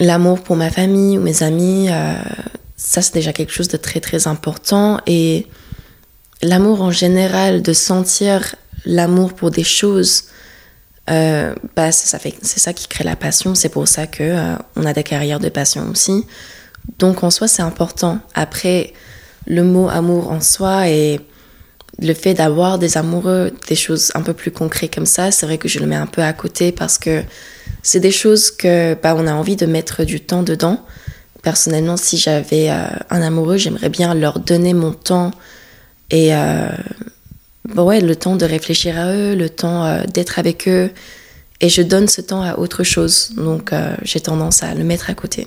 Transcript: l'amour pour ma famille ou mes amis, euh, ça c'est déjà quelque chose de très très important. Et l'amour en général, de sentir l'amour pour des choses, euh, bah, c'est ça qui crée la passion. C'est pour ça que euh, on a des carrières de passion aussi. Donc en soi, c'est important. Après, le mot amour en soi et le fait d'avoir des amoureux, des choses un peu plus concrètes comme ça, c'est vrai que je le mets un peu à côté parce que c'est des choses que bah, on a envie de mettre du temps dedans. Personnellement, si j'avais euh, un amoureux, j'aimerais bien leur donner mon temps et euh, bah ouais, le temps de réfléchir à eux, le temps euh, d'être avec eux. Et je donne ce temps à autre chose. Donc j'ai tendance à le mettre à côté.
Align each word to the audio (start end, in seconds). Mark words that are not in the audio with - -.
l'amour 0.00 0.42
pour 0.42 0.56
ma 0.56 0.70
famille 0.70 1.18
ou 1.18 1.20
mes 1.20 1.42
amis, 1.42 1.88
euh, 1.90 2.14
ça 2.76 3.02
c'est 3.02 3.14
déjà 3.14 3.32
quelque 3.32 3.52
chose 3.52 3.68
de 3.68 3.76
très 3.76 4.00
très 4.00 4.26
important. 4.26 5.00
Et 5.06 5.46
l'amour 6.42 6.82
en 6.82 6.90
général, 6.90 7.62
de 7.62 7.72
sentir 7.72 8.56
l'amour 8.84 9.34
pour 9.34 9.50
des 9.50 9.64
choses, 9.64 10.24
euh, 11.10 11.54
bah, 11.76 11.92
c'est 11.92 12.18
ça 12.58 12.72
qui 12.72 12.88
crée 12.88 13.04
la 13.04 13.16
passion. 13.16 13.54
C'est 13.54 13.68
pour 13.68 13.88
ça 13.88 14.06
que 14.06 14.22
euh, 14.22 14.56
on 14.76 14.84
a 14.84 14.92
des 14.92 15.02
carrières 15.02 15.40
de 15.40 15.48
passion 15.48 15.88
aussi. 15.90 16.26
Donc 16.98 17.22
en 17.22 17.30
soi, 17.30 17.48
c'est 17.48 17.62
important. 17.62 18.18
Après, 18.34 18.92
le 19.46 19.62
mot 19.62 19.88
amour 19.88 20.30
en 20.30 20.40
soi 20.40 20.88
et 20.88 21.20
le 22.00 22.14
fait 22.14 22.34
d'avoir 22.34 22.78
des 22.78 22.96
amoureux, 22.96 23.52
des 23.68 23.76
choses 23.76 24.10
un 24.14 24.22
peu 24.22 24.32
plus 24.32 24.50
concrètes 24.50 24.94
comme 24.94 25.06
ça, 25.06 25.30
c'est 25.30 25.46
vrai 25.46 25.58
que 25.58 25.68
je 25.68 25.78
le 25.78 25.86
mets 25.86 25.96
un 25.96 26.06
peu 26.06 26.22
à 26.22 26.32
côté 26.32 26.72
parce 26.72 26.98
que 26.98 27.22
c'est 27.84 28.00
des 28.00 28.10
choses 28.10 28.50
que 28.50 28.94
bah, 28.94 29.14
on 29.16 29.26
a 29.26 29.34
envie 29.34 29.56
de 29.56 29.66
mettre 29.66 30.04
du 30.04 30.18
temps 30.18 30.42
dedans. 30.42 30.80
Personnellement, 31.42 31.98
si 31.98 32.16
j'avais 32.16 32.70
euh, 32.70 32.86
un 33.10 33.20
amoureux, 33.20 33.58
j'aimerais 33.58 33.90
bien 33.90 34.14
leur 34.14 34.40
donner 34.40 34.72
mon 34.72 34.92
temps 34.92 35.30
et 36.10 36.34
euh, 36.34 36.70
bah 37.68 37.82
ouais, 37.82 38.00
le 38.00 38.16
temps 38.16 38.36
de 38.36 38.46
réfléchir 38.46 38.98
à 38.98 39.12
eux, 39.12 39.34
le 39.34 39.50
temps 39.50 39.84
euh, 39.84 40.04
d'être 40.04 40.38
avec 40.38 40.66
eux. 40.66 40.90
Et 41.60 41.68
je 41.68 41.82
donne 41.82 42.08
ce 42.08 42.22
temps 42.22 42.42
à 42.42 42.56
autre 42.56 42.84
chose. 42.84 43.32
Donc 43.36 43.72
j'ai 44.02 44.20
tendance 44.20 44.62
à 44.62 44.74
le 44.74 44.82
mettre 44.84 45.08
à 45.08 45.14
côté. 45.14 45.46